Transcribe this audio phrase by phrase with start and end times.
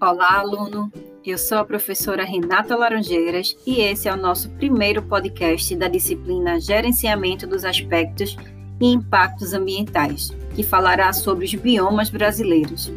[0.00, 0.90] Olá, aluno!
[1.22, 6.58] Eu sou a professora Renata Laranjeiras e esse é o nosso primeiro podcast da disciplina
[6.58, 8.34] Gerenciamento dos Aspectos
[8.80, 12.90] e Impactos Ambientais, que falará sobre os biomas brasileiros.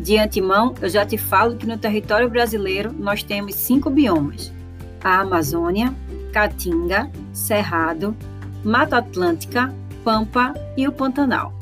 [0.00, 4.52] De antemão, eu já te falo que no território brasileiro nós temos cinco biomas:
[5.00, 5.94] a Amazônia,
[6.32, 8.16] Caatinga, Cerrado,
[8.64, 9.72] Mata Atlântica,
[10.02, 11.61] Pampa e o Pantanal.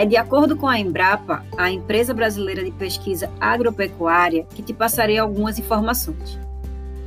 [0.00, 5.18] É de acordo com a Embrapa, a empresa brasileira de pesquisa agropecuária, que te passarei
[5.18, 6.38] algumas informações.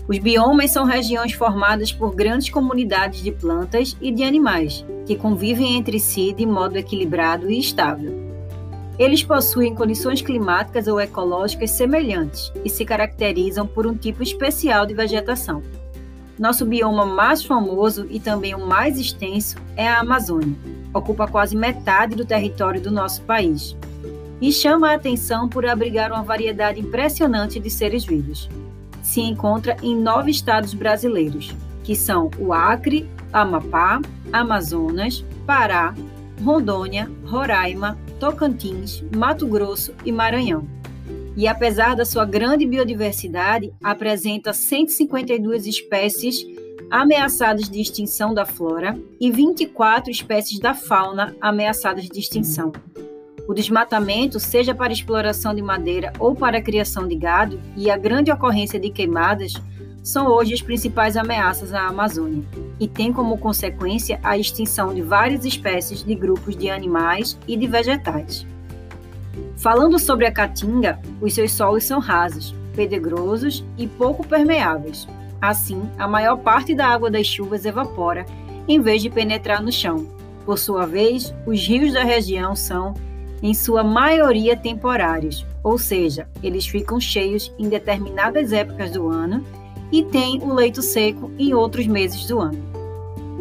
[0.08, 5.76] Os biomas são regiões formadas por grandes comunidades de plantas e de animais, que convivem
[5.76, 8.14] entre si de modo equilibrado e estável.
[9.00, 14.94] Eles possuem condições climáticas ou ecológicas semelhantes e se caracterizam por um tipo especial de
[14.94, 15.64] vegetação.
[16.38, 20.83] Nosso bioma mais famoso e também o mais extenso é a Amazônia.
[20.94, 23.76] Ocupa quase metade do território do nosso país
[24.40, 28.50] e chama a atenção por abrigar uma variedade impressionante de seres vivos.
[29.02, 35.94] Se encontra em nove estados brasileiros, que são o Acre, Amapá, Amazonas, Pará,
[36.44, 40.68] Rondônia, Roraima, Tocantins, Mato Grosso e Maranhão
[41.36, 46.46] e, apesar da sua grande biodiversidade, apresenta 152 espécies
[46.94, 52.72] ameaçadas de extinção da flora e 24 espécies da fauna ameaçadas de extinção.
[53.48, 58.32] O desmatamento, seja para exploração de madeira ou para criação de gado, e a grande
[58.32, 59.54] ocorrência de queimadas,
[60.04, 62.44] são hoje as principais ameaças à Amazônia
[62.80, 67.66] e tem como consequência a extinção de várias espécies de grupos de animais e de
[67.66, 68.46] vegetais.
[69.58, 75.08] Falando sobre a caatinga, os seus solos são rasos, pedregosos e pouco permeáveis.
[75.44, 78.26] Assim, a maior parte da água das chuvas evapora
[78.66, 80.08] em vez de penetrar no chão.
[80.46, 82.94] Por sua vez, os rios da região são,
[83.42, 89.46] em sua maioria, temporários, ou seja, eles ficam cheios em determinadas épocas do ano
[89.92, 92.64] e têm o leito seco em outros meses do ano.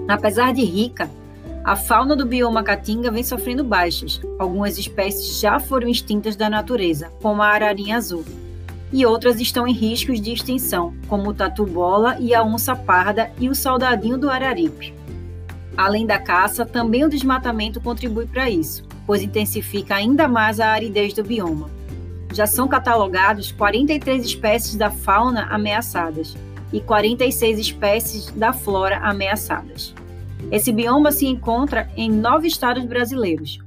[0.08, 1.08] Apesar de rica,
[1.62, 4.20] a fauna do bioma caatinga vem sofrendo baixas.
[4.40, 8.24] Algumas espécies já foram extintas da natureza, como a ararinha azul,
[8.92, 13.48] e outras estão em riscos de extinção, como o tatu-bola e a onça parda e
[13.48, 14.94] o soldadinho do araripe.
[15.76, 21.14] Além da caça, também o desmatamento contribui para isso, pois intensifica ainda mais a aridez
[21.14, 21.70] do bioma.
[22.32, 26.36] Já são catalogados 43 espécies da fauna ameaçadas
[26.72, 29.94] e 46 espécies da flora ameaçadas.
[30.50, 33.58] Esse bioma se encontra em nove estados brasileiros: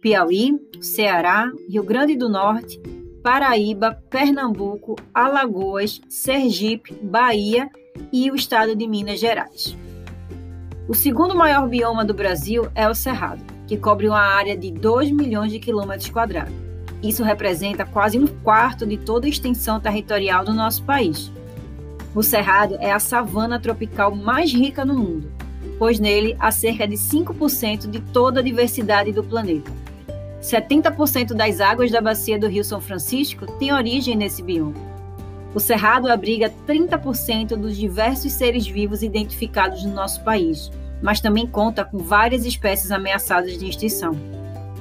[0.00, 2.80] Piauí, Ceará, Rio Grande do Norte,
[3.30, 7.68] Paraíba, Pernambuco, Alagoas, Sergipe, Bahia
[8.10, 9.76] e o estado de Minas Gerais.
[10.88, 15.10] O segundo maior bioma do Brasil é o Cerrado, que cobre uma área de 2
[15.10, 16.54] milhões de quilômetros quadrados.
[17.02, 21.30] Isso representa quase um quarto de toda a extensão territorial do nosso país.
[22.14, 25.30] O Cerrado é a savana tropical mais rica no mundo
[25.78, 29.70] pois nele há cerca de 5% de toda a diversidade do planeta.
[30.40, 34.74] 70% das águas da bacia do Rio São Francisco têm origem nesse bioma.
[35.54, 40.70] O Cerrado abriga 30% dos diversos seres vivos identificados no nosso país,
[41.02, 44.16] mas também conta com várias espécies ameaçadas de extinção.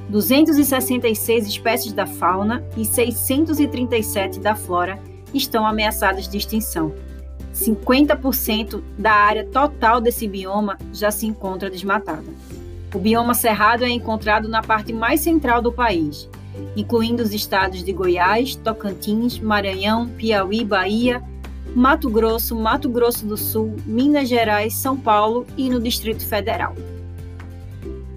[0.09, 4.99] 266 espécies da fauna e 637 da flora
[5.33, 6.93] estão ameaçadas de extinção.
[7.53, 12.31] 50% da área total desse bioma já se encontra desmatada.
[12.93, 16.29] O bioma cerrado é encontrado na parte mais central do país,
[16.75, 21.21] incluindo os estados de Goiás, Tocantins, Maranhão, Piauí, Bahia,
[21.75, 26.75] Mato Grosso, Mato Grosso do Sul, Minas Gerais, São Paulo e no Distrito Federal.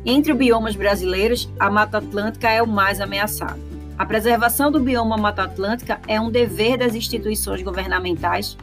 [0.07, 3.61] Entre os biomas brasileiros, a Mata Atlântica é o mais ameaçado.
[3.99, 8.57] A preservação do bioma Mata Atlântica é um dever das instituições governamentais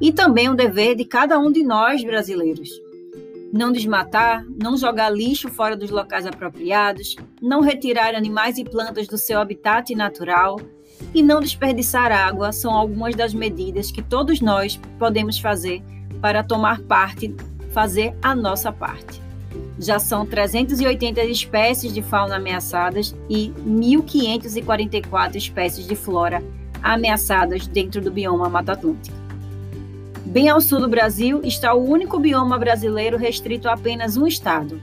[0.00, 2.83] e também um dever de cada um de nós brasileiros.
[3.56, 9.16] Não desmatar, não jogar lixo fora dos locais apropriados, não retirar animais e plantas do
[9.16, 10.58] seu habitat natural
[11.14, 15.84] e não desperdiçar água são algumas das medidas que todos nós podemos fazer
[16.20, 17.32] para tomar parte,
[17.70, 19.22] fazer a nossa parte.
[19.78, 26.42] Já são 380 espécies de fauna ameaçadas e 1.544 espécies de flora
[26.82, 29.23] ameaçadas dentro do bioma Mata Atlântica.
[30.26, 34.80] Bem ao sul do Brasil está o único bioma brasileiro restrito a apenas um estado.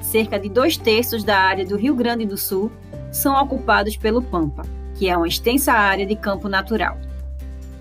[0.00, 2.70] Cerca de dois terços da área do Rio Grande do Sul
[3.10, 4.62] são ocupados pelo Pampa,
[4.94, 6.96] que é uma extensa área de campo natural.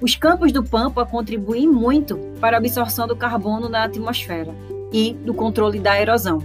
[0.02, 4.54] Os campos do Pampa contribuem muito para a absorção do carbono na atmosfera
[4.92, 6.40] e do controle da erosão.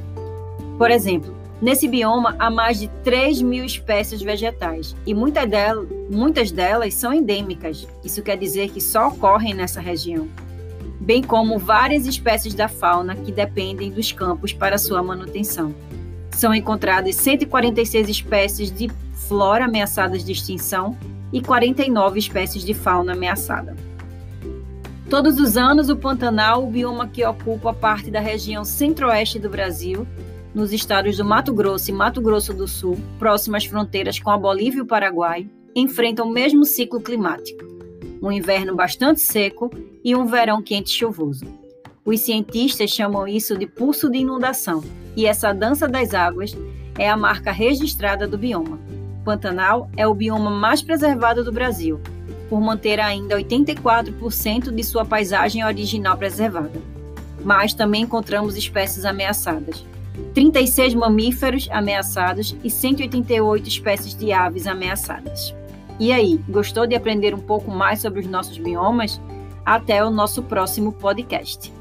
[0.77, 6.53] Por exemplo, Nesse bioma há mais de 3 mil espécies vegetais e muitas delas, muitas
[6.53, 10.29] delas são endêmicas, isso quer dizer que só ocorrem nessa região,
[11.09, 15.75] bem como várias espécies da fauna que dependem dos campos para sua manutenção.
[16.31, 18.91] São encontradas 146 espécies de
[19.27, 20.99] flora ameaçadas de extinção
[21.33, 23.75] e 49 espécies de fauna ameaçada.
[25.09, 30.07] Todos os anos, o Pantanal, o bioma que ocupa parte da região centro-oeste do Brasil,
[30.55, 34.81] nos estados do Mato Grosso e Mato Grosso do Sul, próximas fronteiras com a Bolívia
[34.81, 37.65] e o Paraguai, enfrentam o mesmo ciclo climático:
[38.23, 39.71] um inverno bastante seco
[40.05, 41.45] e um verão quente e chuvoso.
[42.05, 44.83] Os cientistas chamam isso de pulso de inundação,
[45.15, 46.57] e essa dança das águas
[46.99, 48.79] é a marca registrada do bioma.
[49.25, 52.01] Pantanal é o bioma mais preservado do Brasil,
[52.49, 56.81] por manter ainda 84% de sua paisagem original preservada.
[57.45, 59.85] Mas também encontramos espécies ameaçadas.
[60.35, 65.55] 36 mamíferos ameaçados e 188 espécies de aves ameaçadas.
[65.99, 69.21] E aí, gostou de aprender um pouco mais sobre os nossos biomas?
[69.65, 71.78] Até o nosso próximo podcast.